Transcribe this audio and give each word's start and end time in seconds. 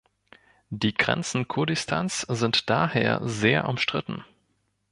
Die 0.71 0.95
Grenzen 0.95 1.47
Kurdistans 1.47 2.21
sind 2.21 2.71
daher 2.71 3.19
sehr 3.21 3.69
umstritten. 3.69 4.23